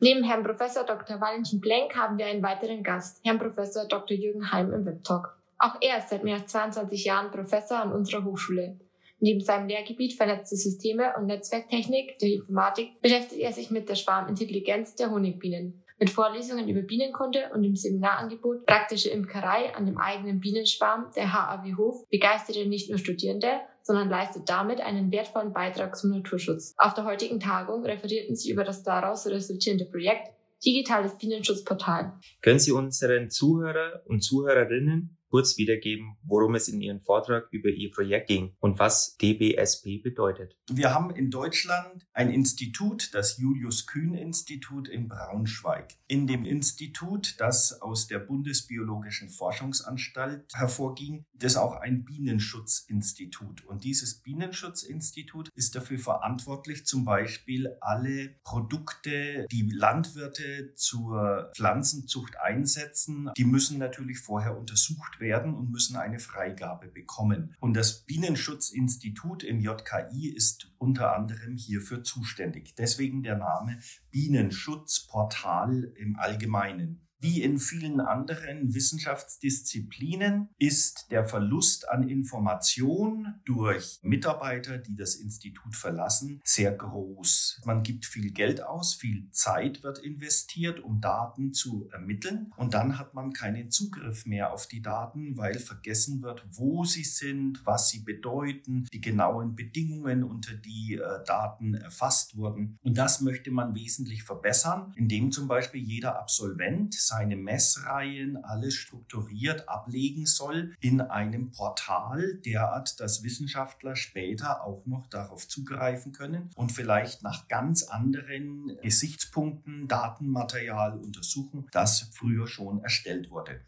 Neben 0.00 0.22
Herrn 0.24 0.44
Professor 0.44 0.84
Dr. 0.84 1.20
Valentin 1.20 1.60
Blenk 1.60 1.94
haben 1.94 2.16
wir 2.16 2.26
einen 2.26 2.42
weiteren 2.42 2.82
Gast, 2.82 3.20
Herrn 3.24 3.38
Professor 3.38 3.86
Dr. 3.86 4.16
Jürgen 4.16 4.50
Heim 4.50 4.72
im 4.72 4.86
Webtalk. 4.86 5.37
Auch 5.58 5.74
er 5.80 5.98
ist 5.98 6.10
seit 6.10 6.24
mehr 6.24 6.36
als 6.36 6.52
22 6.52 7.04
Jahren 7.04 7.30
Professor 7.30 7.78
an 7.78 7.92
unserer 7.92 8.24
Hochschule. 8.24 8.78
Neben 9.20 9.40
seinem 9.40 9.66
Lehrgebiet 9.66 10.14
vernetzte 10.14 10.56
Systeme 10.56 11.14
und 11.16 11.26
Netzwerktechnik 11.26 12.18
der 12.20 12.30
Informatik 12.30 13.00
beschäftigt 13.00 13.40
er 13.40 13.52
sich 13.52 13.70
mit 13.70 13.88
der 13.88 13.96
Schwarmintelligenz 13.96 14.94
der 14.94 15.10
Honigbienen. 15.10 15.82
Mit 15.98 16.10
Vorlesungen 16.10 16.68
über 16.68 16.82
Bienenkunde 16.82 17.50
und 17.52 17.64
dem 17.64 17.74
Seminarangebot 17.74 18.66
Praktische 18.66 19.10
Imkerei 19.10 19.74
an 19.74 19.86
dem 19.86 19.98
eigenen 19.98 20.38
Bienenschwarm 20.38 21.10
der 21.16 21.32
HAW 21.32 21.76
Hof 21.76 22.08
begeistert 22.08 22.54
er 22.54 22.66
nicht 22.66 22.88
nur 22.88 23.00
Studierende, 23.00 23.48
sondern 23.82 24.08
leistet 24.08 24.48
damit 24.48 24.80
einen 24.80 25.10
wertvollen 25.10 25.52
Beitrag 25.52 25.96
zum 25.96 26.10
Naturschutz. 26.10 26.74
Auf 26.78 26.94
der 26.94 27.04
heutigen 27.04 27.40
Tagung 27.40 27.84
referierten 27.84 28.36
sie 28.36 28.52
über 28.52 28.62
das 28.62 28.84
daraus 28.84 29.26
resultierende 29.26 29.86
Projekt 29.86 30.28
Digitales 30.64 31.16
Bienenschutzportal. 31.18 32.14
Können 32.42 32.58
Sie 32.58 32.72
unseren 32.72 33.30
Zuhörer 33.30 34.02
und 34.06 34.22
Zuhörerinnen 34.22 35.17
kurz 35.28 35.56
wiedergeben, 35.58 36.16
worum 36.22 36.54
es 36.54 36.68
in 36.68 36.80
Ihrem 36.80 37.00
Vortrag 37.00 37.48
über 37.50 37.68
Ihr 37.68 37.90
Projekt 37.90 38.28
ging 38.28 38.54
und 38.60 38.78
was 38.78 39.16
DBSP 39.16 40.02
bedeutet. 40.02 40.56
Wir 40.70 40.94
haben 40.94 41.10
in 41.10 41.30
Deutschland 41.30 42.06
ein 42.12 42.30
Institut, 42.30 43.14
das 43.14 43.38
Julius 43.38 43.86
Kühn 43.86 44.14
Institut 44.14 44.88
in 44.88 45.08
Braunschweig. 45.08 45.94
In 46.06 46.26
dem 46.26 46.44
Institut, 46.44 47.36
das 47.38 47.80
aus 47.80 48.06
der 48.06 48.18
Bundesbiologischen 48.18 49.30
Forschungsanstalt 49.30 50.52
hervorging, 50.54 51.24
das 51.34 51.52
ist 51.52 51.58
auch 51.58 51.76
ein 51.76 52.04
Bienenschutzinstitut. 52.04 53.64
Und 53.64 53.84
dieses 53.84 54.22
Bienenschutzinstitut 54.22 55.50
ist 55.54 55.74
dafür 55.74 55.98
verantwortlich, 55.98 56.86
zum 56.86 57.04
Beispiel 57.04 57.76
alle 57.80 58.34
Produkte, 58.44 59.46
die 59.50 59.70
Landwirte 59.70 60.74
zur 60.74 61.50
Pflanzenzucht 61.54 62.38
einsetzen, 62.40 63.30
die 63.36 63.44
müssen 63.44 63.78
natürlich 63.78 64.18
vorher 64.18 64.56
untersucht 64.56 65.17
werden 65.20 65.54
und 65.54 65.70
müssen 65.70 65.96
eine 65.96 66.18
Freigabe 66.18 66.88
bekommen. 66.88 67.54
Und 67.60 67.74
das 67.74 68.04
Bienenschutzinstitut 68.04 69.42
im 69.42 69.60
JKI 69.60 70.28
ist 70.28 70.72
unter 70.78 71.14
anderem 71.14 71.56
hierfür 71.56 72.02
zuständig. 72.02 72.74
Deswegen 72.76 73.22
der 73.22 73.36
Name 73.36 73.78
Bienenschutzportal 74.10 75.92
im 75.96 76.16
Allgemeinen. 76.18 77.07
Wie 77.20 77.42
in 77.42 77.58
vielen 77.58 78.00
anderen 78.00 78.74
Wissenschaftsdisziplinen 78.74 80.50
ist 80.58 81.10
der 81.10 81.24
Verlust 81.24 81.88
an 81.88 82.08
Information 82.08 83.34
durch 83.44 83.98
Mitarbeiter, 84.02 84.78
die 84.78 84.94
das 84.94 85.16
Institut 85.16 85.74
verlassen, 85.74 86.40
sehr 86.44 86.70
groß. 86.70 87.62
Man 87.64 87.82
gibt 87.82 88.06
viel 88.06 88.30
Geld 88.30 88.62
aus, 88.62 88.94
viel 88.94 89.28
Zeit 89.32 89.82
wird 89.82 89.98
investiert, 89.98 90.78
um 90.78 91.00
Daten 91.00 91.52
zu 91.52 91.88
ermitteln 91.90 92.52
und 92.56 92.74
dann 92.74 93.00
hat 93.00 93.14
man 93.14 93.32
keinen 93.32 93.72
Zugriff 93.72 94.24
mehr 94.24 94.52
auf 94.52 94.68
die 94.68 94.80
Daten, 94.80 95.36
weil 95.36 95.58
vergessen 95.58 96.22
wird, 96.22 96.46
wo 96.52 96.84
sie 96.84 97.02
sind, 97.02 97.66
was 97.66 97.88
sie 97.88 98.00
bedeuten, 98.00 98.86
die 98.92 99.00
genauen 99.00 99.56
Bedingungen, 99.56 100.22
unter 100.22 100.54
die 100.54 100.94
äh, 100.94 101.24
Daten 101.24 101.74
erfasst 101.74 102.36
wurden. 102.36 102.78
Und 102.82 102.96
das 102.96 103.20
möchte 103.20 103.50
man 103.50 103.74
wesentlich 103.74 104.22
verbessern, 104.22 104.92
indem 104.96 105.32
zum 105.32 105.48
Beispiel 105.48 105.82
jeder 105.82 106.18
Absolvent 106.18 107.07
seine 107.08 107.36
Messreihen 107.36 108.36
alles 108.44 108.74
strukturiert 108.74 109.68
ablegen 109.68 110.26
soll 110.26 110.74
in 110.80 111.00
einem 111.00 111.50
Portal, 111.50 112.38
derart, 112.44 113.00
dass 113.00 113.24
Wissenschaftler 113.24 113.96
später 113.96 114.62
auch 114.64 114.86
noch 114.86 115.08
darauf 115.08 115.48
zugreifen 115.48 116.12
können 116.12 116.50
und 116.54 116.70
vielleicht 116.70 117.22
nach 117.22 117.48
ganz 117.48 117.82
anderen 117.82 118.78
Gesichtspunkten 118.82 119.88
Datenmaterial 119.88 120.98
untersuchen, 120.98 121.66
das 121.72 122.10
früher 122.14 122.46
schon 122.46 122.82
erstellt 122.82 123.30
wurde. 123.30 123.66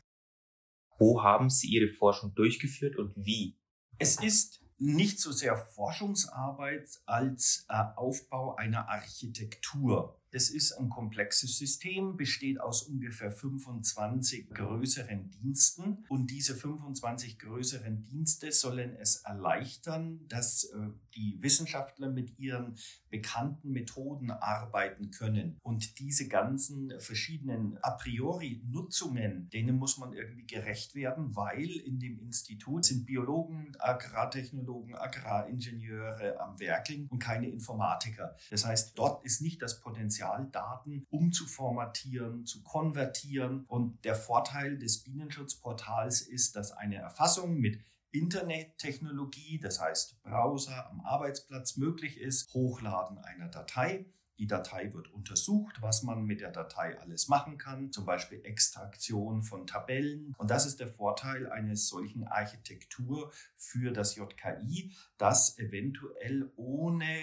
Wo 0.98 1.22
haben 1.22 1.48
Sie 1.48 1.68
Ihre 1.68 1.88
Forschung 1.88 2.34
durchgeführt 2.34 2.96
und 2.96 3.14
wie? 3.16 3.58
Es 3.98 4.20
ist 4.22 4.60
nicht 4.80 5.20
so 5.20 5.32
sehr 5.32 5.56
Forschungsarbeit 5.56 6.88
als 7.06 7.66
äh, 7.68 7.82
Aufbau 7.96 8.56
einer 8.56 8.88
Architektur. 8.88 10.19
Das 10.32 10.48
ist 10.50 10.72
ein 10.72 10.88
komplexes 10.88 11.58
System, 11.58 12.16
besteht 12.16 12.60
aus 12.60 12.82
ungefähr 12.82 13.32
25 13.32 14.50
größeren 14.50 15.30
Diensten. 15.30 16.04
Und 16.08 16.30
diese 16.30 16.54
25 16.54 17.38
größeren 17.38 18.02
Dienste 18.02 18.52
sollen 18.52 18.94
es 18.96 19.16
erleichtern, 19.16 20.20
dass 20.28 20.64
äh, 20.64 20.90
die 21.16 21.38
Wissenschaftler 21.40 22.08
mit 22.08 22.38
ihren 22.38 22.76
bekannten 23.10 23.72
Methoden 23.72 24.30
arbeiten 24.30 25.10
können. 25.10 25.58
Und 25.62 25.98
diese 25.98 26.28
ganzen 26.28 26.92
verschiedenen 27.00 27.78
a 27.82 27.90
priori 27.90 28.62
Nutzungen, 28.68 29.48
denen 29.50 29.76
muss 29.76 29.98
man 29.98 30.12
irgendwie 30.12 30.46
gerecht 30.46 30.94
werden, 30.94 31.34
weil 31.34 31.68
in 31.68 31.98
dem 31.98 32.18
Institut 32.20 32.84
sind 32.84 33.04
Biologen, 33.04 33.72
Agrartechnologen, 33.78 34.94
Agraringenieure 34.94 36.38
am 36.40 36.60
Werkeln 36.60 37.08
und 37.10 37.18
keine 37.18 37.48
Informatiker. 37.48 38.36
Das 38.50 38.64
heißt, 38.64 38.96
dort 38.96 39.24
ist 39.24 39.40
nicht 39.40 39.60
das 39.62 39.80
Potenzial, 39.80 40.19
Spezialdaten 40.20 41.06
umzuformatieren, 41.08 42.44
zu 42.44 42.62
konvertieren. 42.62 43.64
Und 43.64 44.04
der 44.04 44.14
Vorteil 44.14 44.76
des 44.78 45.02
Bienenschutzportals 45.02 46.20
ist, 46.20 46.56
dass 46.56 46.72
eine 46.72 46.96
Erfassung 46.96 47.56
mit 47.56 47.80
Internettechnologie, 48.12 49.58
das 49.60 49.80
heißt 49.80 50.22
Browser 50.22 50.90
am 50.90 51.00
Arbeitsplatz 51.00 51.76
möglich 51.76 52.20
ist, 52.20 52.52
Hochladen 52.52 53.18
einer 53.18 53.48
Datei 53.48 54.06
die 54.40 54.46
Datei 54.46 54.90
wird 54.94 55.12
untersucht, 55.12 55.82
was 55.82 56.02
man 56.02 56.24
mit 56.24 56.40
der 56.40 56.50
Datei 56.50 56.98
alles 56.98 57.28
machen 57.28 57.58
kann, 57.58 57.92
zum 57.92 58.06
Beispiel 58.06 58.40
Extraktion 58.42 59.42
von 59.42 59.66
Tabellen. 59.66 60.34
Und 60.38 60.50
das 60.50 60.64
ist 60.64 60.80
der 60.80 60.88
Vorteil 60.88 61.50
eines 61.52 61.88
solchen 61.88 62.24
Architektur 62.24 63.30
für 63.56 63.92
das 63.92 64.16
JKI, 64.16 64.92
dass 65.18 65.58
eventuell 65.58 66.50
ohne 66.56 67.14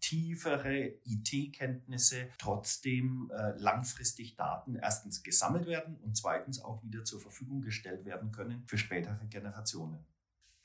tiefere 0.00 0.92
IT-Kenntnisse 1.06 2.28
trotzdem 2.36 3.30
äh, 3.34 3.52
langfristig 3.56 4.36
Daten 4.36 4.74
erstens 4.74 5.22
gesammelt 5.22 5.66
werden 5.66 5.96
und 5.96 6.14
zweitens 6.14 6.62
auch 6.62 6.84
wieder 6.84 7.04
zur 7.04 7.22
Verfügung 7.22 7.62
gestellt 7.62 8.04
werden 8.04 8.32
können 8.32 8.62
für 8.66 8.76
spätere 8.76 9.24
Generationen. 9.30 10.04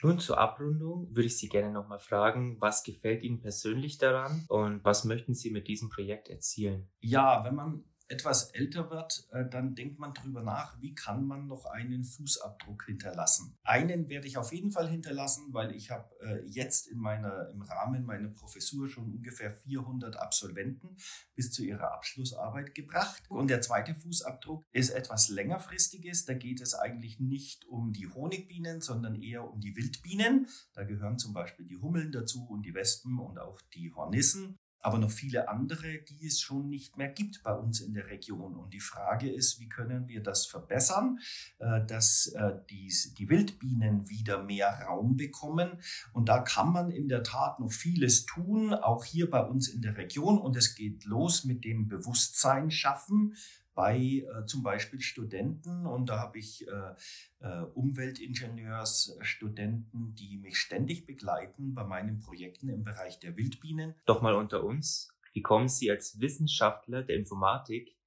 Nun 0.04 0.20
zur 0.20 0.40
Abrundung 0.40 1.08
würde 1.16 1.28
ich 1.28 1.38
Sie 1.38 1.50
gerne 1.50 1.72
nochmal 1.72 2.00
fragen, 2.00 2.60
was 2.60 2.84
gefällt 2.84 3.24
Ihnen 3.24 3.40
persönlich 3.40 3.98
daran 3.98 4.46
und 4.48 4.84
was 4.84 5.06
möchten 5.06 5.34
Sie 5.34 5.52
mit 5.52 5.68
diesem 5.68 5.90
Projekt 5.90 6.30
erzielen? 6.30 6.90
Ja, 7.02 7.44
wenn 7.46 7.56
man 7.56 7.84
etwas 8.12 8.52
älter 8.52 8.90
wird, 8.90 9.28
äh, 9.32 9.46
dann 9.50 9.74
denkt 9.74 9.98
man 9.98 10.14
darüber 10.14 10.44
nach, 10.44 10.80
wie 10.82 10.94
kann 10.94 11.26
man 11.26 11.48
noch 11.48 11.66
einen 11.66 12.04
Fußabdruck 12.04 12.86
hinterlassen. 12.86 13.58
Einen 13.64 14.10
werde 14.10 14.28
ich 14.28 14.38
auf 14.38 14.52
jeden 14.52 14.72
Fall 14.72 14.90
hinterlassen, 14.90 15.54
weil 15.54 15.74
ich 15.74 15.92
habe 15.92 16.14
äh, 16.22 16.46
jetzt 16.46 16.88
in 16.88 17.00
meiner, 17.00 17.50
im 17.50 17.62
Rahmen 17.62 18.06
meiner 18.06 18.30
Professur 18.30 18.90
schon 18.90 19.14
ungefähr 19.14 19.52
400 19.52 20.18
Absolventen 20.18 20.98
bis 21.36 21.52
zu 21.52 21.64
ihrer 21.64 21.94
Abschlussarbeit 21.94 22.76
gebracht. 22.76 23.24
Und 23.30 23.50
der 23.50 23.62
zweite 23.62 23.96
Fußabdruck 23.96 24.66
ist 24.72 24.90
etwas 24.90 25.30
längerfristiges. 25.30 26.26
Da 26.26 26.34
geht 26.34 26.62
es 26.62 26.74
eigentlich 26.74 27.20
nicht 27.20 27.66
um 27.68 27.94
die 27.94 28.08
Honigbienen, 28.08 28.82
sondern 28.82 29.16
eher 29.16 29.50
um 29.50 29.62
die 29.62 29.76
Wildbienen. 29.76 30.48
Da 30.74 30.84
gehören 30.84 31.18
zum 31.18 31.34
Beispiel 31.34 31.66
die 31.66 31.78
Hummeln 31.78 32.12
dazu 32.12 32.46
und 32.46 32.64
die 32.64 32.74
Wespen 32.74 33.20
und 33.20 33.40
auch 33.40 33.62
die 33.74 33.94
Hornissen. 33.94 34.60
Aber 34.82 34.98
noch 34.98 35.12
viele 35.12 35.50
andere, 35.50 36.00
die 36.00 36.26
es 36.26 36.42
schon 36.42 36.70
nicht 36.70 36.98
mehr 36.98 37.10
gibt 37.10 37.44
bei 37.44 37.54
uns 37.54 37.82
in 37.82 37.94
der 37.94 38.08
Region. 38.08 38.56
Und 38.56 38.74
die 38.74 38.80
Frage 38.80 39.32
ist, 39.32 39.60
wie 39.60 39.70
können 39.70 40.08
wir 40.08 40.24
das 40.24 40.46
verbessern, 40.46 41.20
äh, 41.60 41.86
dass 41.86 42.28
äh, 42.28 42.54
die, 42.70 42.92
die 43.18 43.30
Wildbienen 43.30 44.10
wieder 44.10 44.44
mehr 44.44 44.70
Raum 44.88 45.18
bekommen. 45.18 45.80
Und 46.14 46.30
da 46.30 46.40
kann 46.40 46.72
man 46.72 46.92
in 46.92 47.08
der 47.08 47.24
Tat 47.24 47.60
noch 47.60 47.72
vieles 47.72 48.26
tun, 48.26 48.74
auch 48.74 49.06
hier 49.06 49.30
bei 49.30 49.42
uns 49.42 49.68
in 49.68 49.82
der 49.82 49.98
Region. 49.98 50.40
Und 50.40 50.56
es 50.56 50.76
geht 50.76 51.06
los 51.06 51.44
mit 51.44 51.64
dem 51.64 51.88
Bewusstsein 51.88 52.72
schaffen 52.72 53.36
bei 53.74 53.98
äh, 53.98 54.46
zum 54.46 54.64
Beispiel 54.64 55.02
Studenten 55.02 55.86
und 55.86 56.10
da 56.10 56.20
habe 56.20 56.40
ich 56.40 56.68
äh, 56.68 56.94
äh, 57.40 57.62
Umweltingenieursstudenten, 57.74 60.16
die 60.16 60.38
mich 60.38 60.58
ständig 60.58 61.06
begleiten 61.06 61.74
bei 61.74 61.84
meinen 61.84 62.20
Projekten 62.20 62.70
im 62.70 62.84
Bereich 62.84 63.20
der 63.20 63.38
Wildbienen. 63.38 63.96
Doch 64.06 64.22
mal 64.22 64.36
unter 64.36 64.64
uns, 64.64 65.10
wie 65.34 65.42
kommen 65.42 65.70
Sie 65.70 65.90
als 65.90 66.20
Wissenschaftler 66.20 67.04
der 67.04 67.16
Informatik 67.16 67.98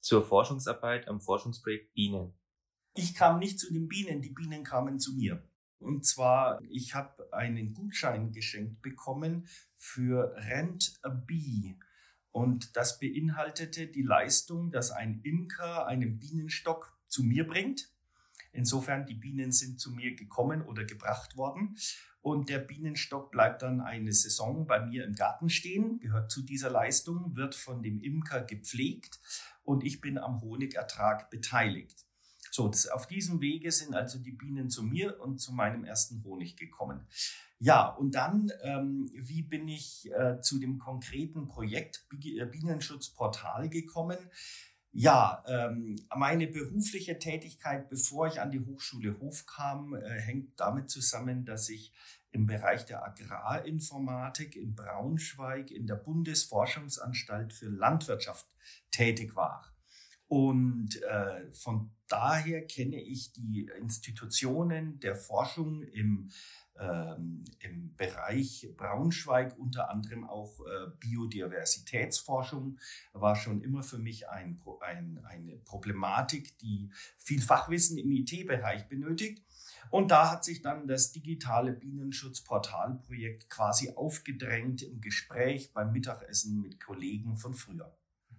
zur 0.00 0.24
Forschungsarbeit 0.24 1.08
am 1.08 1.20
Forschungsprojekt 1.20 1.92
Bienen? 1.94 2.32
Ich 2.94 3.14
kam 3.14 3.38
nicht 3.38 3.58
zu 3.58 3.72
den 3.72 3.88
Bienen, 3.88 4.22
die 4.22 4.30
Bienen 4.30 4.64
kamen 4.64 4.98
zu 4.98 5.14
mir. 5.14 5.42
Und 5.80 6.04
zwar, 6.04 6.60
ich 6.68 6.94
habe 6.94 7.32
einen 7.32 7.72
Gutschein 7.72 8.32
geschenkt 8.32 8.82
bekommen 8.82 9.46
für 9.76 10.34
Rent 10.36 10.98
a 11.02 11.08
Bee. 11.08 11.78
Und 12.38 12.76
das 12.76 13.00
beinhaltete 13.00 13.88
die 13.88 14.02
Leistung, 14.02 14.70
dass 14.70 14.92
ein 14.92 15.22
Imker 15.24 15.88
einen 15.88 16.20
Bienenstock 16.20 16.96
zu 17.08 17.24
mir 17.24 17.44
bringt. 17.44 17.90
Insofern, 18.52 19.06
die 19.06 19.14
Bienen 19.14 19.50
sind 19.50 19.80
zu 19.80 19.90
mir 19.90 20.14
gekommen 20.14 20.62
oder 20.62 20.84
gebracht 20.84 21.36
worden. 21.36 21.76
Und 22.20 22.48
der 22.48 22.60
Bienenstock 22.60 23.32
bleibt 23.32 23.62
dann 23.62 23.80
eine 23.80 24.12
Saison 24.12 24.68
bei 24.68 24.78
mir 24.78 25.04
im 25.04 25.14
Garten 25.14 25.48
stehen, 25.48 25.98
gehört 25.98 26.30
zu 26.30 26.42
dieser 26.42 26.70
Leistung, 26.70 27.34
wird 27.34 27.56
von 27.56 27.82
dem 27.82 28.00
Imker 28.00 28.42
gepflegt 28.42 29.18
und 29.64 29.82
ich 29.82 30.00
bin 30.00 30.16
am 30.16 30.40
Honigertrag 30.40 31.30
beteiligt. 31.30 32.07
So, 32.58 32.72
auf 32.92 33.06
diesem 33.06 33.40
Wege 33.40 33.70
sind 33.70 33.94
also 33.94 34.18
die 34.18 34.32
Bienen 34.32 34.68
zu 34.68 34.82
mir 34.82 35.20
und 35.20 35.38
zu 35.38 35.52
meinem 35.52 35.84
ersten 35.84 36.24
Honig 36.24 36.56
gekommen. 36.56 37.06
Ja, 37.60 37.86
und 37.86 38.16
dann, 38.16 38.50
ähm, 38.62 39.08
wie 39.14 39.42
bin 39.42 39.68
ich 39.68 40.10
äh, 40.10 40.40
zu 40.40 40.58
dem 40.58 40.80
konkreten 40.80 41.46
Projekt 41.46 42.04
äh, 42.20 42.44
Bienenschutzportal 42.46 43.68
gekommen? 43.68 44.18
Ja, 44.90 45.44
ähm, 45.46 46.04
meine 46.16 46.48
berufliche 46.48 47.20
Tätigkeit, 47.20 47.88
bevor 47.88 48.26
ich 48.26 48.40
an 48.40 48.50
die 48.50 48.66
Hochschule 48.66 49.20
Hof 49.20 49.46
kam, 49.46 49.94
äh, 49.94 50.20
hängt 50.20 50.58
damit 50.58 50.90
zusammen, 50.90 51.44
dass 51.44 51.68
ich 51.68 51.92
im 52.32 52.46
Bereich 52.46 52.84
der 52.86 53.04
Agrarinformatik 53.04 54.56
in 54.56 54.74
Braunschweig 54.74 55.70
in 55.70 55.86
der 55.86 55.94
Bundesforschungsanstalt 55.94 57.52
für 57.52 57.68
Landwirtschaft 57.68 58.48
tätig 58.90 59.36
war. 59.36 59.77
Und 60.28 61.02
äh, 61.02 61.50
von 61.52 61.90
daher 62.06 62.66
kenne 62.66 63.00
ich 63.00 63.32
die 63.32 63.70
Institutionen 63.78 65.00
der 65.00 65.16
Forschung 65.16 65.82
im 65.82 66.30
ähm, 66.80 67.44
im 67.58 67.96
Bereich 67.96 68.68
Braunschweig 68.76 69.58
unter 69.58 69.90
anderem 69.90 70.24
auch 70.24 70.60
äh, 70.60 70.90
Biodiversitätsforschung 71.00 72.78
war 73.12 73.34
schon 73.34 73.62
immer 73.62 73.82
für 73.82 73.98
mich 73.98 74.28
ein, 74.28 74.60
ein, 74.80 75.20
eine 75.24 75.56
Problematik, 75.56 76.56
die 76.58 76.90
viel 77.16 77.42
Fachwissen 77.42 77.98
im 77.98 78.12
IT-Bereich 78.12 78.88
benötigt. 78.88 79.42
Und 79.90 80.10
da 80.10 80.30
hat 80.30 80.44
sich 80.44 80.62
dann 80.62 80.86
das 80.86 81.12
digitale 81.12 81.72
Bienenschutzportalprojekt 81.72 83.48
quasi 83.48 83.92
aufgedrängt 83.96 84.82
im 84.82 85.00
Gespräch 85.00 85.72
beim 85.72 85.92
Mittagessen 85.92 86.60
mit 86.60 86.78
Kollegen 86.78 87.36
von 87.36 87.54
früher. 87.54 87.92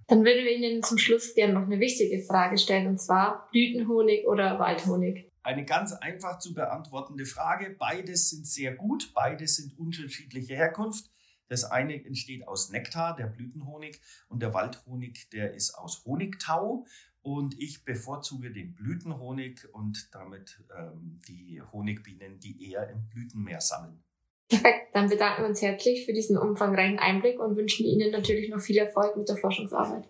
Dann 0.10 0.26
würden 0.26 0.44
wir 0.44 0.56
Ihnen 0.56 0.82
zum 0.82 0.98
Schluss 0.98 1.36
gerne 1.36 1.54
noch 1.54 1.68
eine 1.68 1.80
wichtige 1.80 2.24
Frage 2.24 2.58
stellen, 2.58 2.88
und 2.88 3.00
zwar 3.00 3.48
Blütenhonig 3.52 4.26
oder 4.26 4.58
Waldhonig? 4.58 5.32
Eine 5.44 5.66
ganz 5.66 5.94
einfach 5.94 6.40
zu 6.40 6.56
beantwortende 6.56 7.26
Frage. 7.26 7.76
Beides 7.78 8.32
sind 8.32 8.48
sehr 8.48 8.74
gut, 8.74 9.14
beides 9.14 9.58
sind 9.58 9.78
unterschiedliche 9.78 10.56
Herkunft. 10.56 11.12
Das 11.48 11.64
eine 11.64 12.04
entsteht 12.04 12.48
aus 12.48 12.72
Nektar, 12.72 13.16
der 13.16 13.28
Blütenhonig, 13.28 14.02
und 14.30 14.42
der 14.42 14.54
Waldhonig, 14.56 15.30
der 15.30 15.54
ist 15.54 15.76
aus 15.76 16.04
Honigtau. 16.06 16.88
Und 17.22 17.60
ich 17.60 17.86
bevorzuge 17.86 18.52
den 18.52 18.74
Blütenhonig 18.74 19.72
und 19.74 20.10
damit 20.12 20.64
ähm, 20.76 21.20
die 21.28 21.62
Honigbienen, 21.72 22.40
die 22.40 22.72
eher 22.72 22.90
im 22.90 23.08
Blütenmeer 23.10 23.62
sammeln. 23.62 24.04
Perfekt, 24.50 24.88
dann 24.94 25.08
bedanken 25.08 25.44
wir 25.44 25.50
uns 25.50 25.62
herzlich 25.62 26.06
für 26.06 26.14
diesen 26.14 26.36
umfangreichen 26.36 26.98
Einblick 26.98 27.40
und 27.40 27.56
wünschen 27.56 27.86
Ihnen 27.86 28.12
natürlich 28.12 28.50
noch 28.50 28.60
viel 28.60 28.78
Erfolg 28.78 29.16
mit 29.16 29.30
der 29.30 29.38
Forschungsarbeit. 29.38 30.06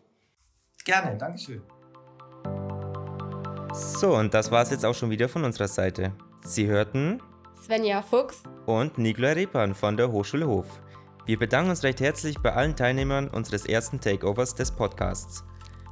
Gerne, 0.85 1.17
Dankeschön. 1.17 1.61
So, 3.73 4.15
und 4.15 4.33
das 4.33 4.49
war 4.49 4.63
es 4.63 4.71
jetzt 4.71 4.85
auch 4.85 4.95
schon 4.95 5.09
wieder 5.09 5.27
von 5.27 5.43
unserer 5.43 5.67
Seite. 5.67 6.13
Sie 6.43 6.67
hörten 6.67 7.21
Svenja 7.61 8.01
Fuchs 8.01 8.41
und 8.65 8.97
Nikola 8.97 9.33
Repan 9.33 9.75
von 9.75 9.97
der 9.97 10.11
Hochschule 10.11 10.47
Hof. 10.47 10.65
Wir 11.25 11.37
bedanken 11.37 11.71
uns 11.71 11.83
recht 11.83 11.99
herzlich 11.99 12.39
bei 12.39 12.53
allen 12.53 12.75
Teilnehmern 12.75 13.27
unseres 13.27 13.65
ersten 13.65 13.99
Takeovers 13.99 14.55
des 14.55 14.71
Podcasts. 14.71 15.43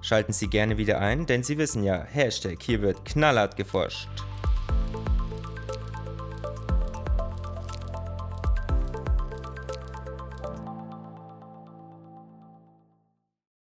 Schalten 0.02 0.32
Sie 0.32 0.48
gerne 0.48 0.78
wieder 0.78 1.00
ein, 1.00 1.26
denn 1.26 1.44
Sie 1.44 1.58
wissen 1.58 1.84
ja, 1.84 2.02
Hashtag 2.02 2.64
hier 2.64 2.82
wird 2.82 3.04
knallhart 3.04 3.58
geforscht. 3.58 4.08